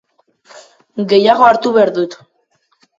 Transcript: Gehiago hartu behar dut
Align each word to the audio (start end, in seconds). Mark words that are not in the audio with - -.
Gehiago 1.13 1.47
hartu 1.51 1.77
behar 1.79 1.95
dut 2.03 2.21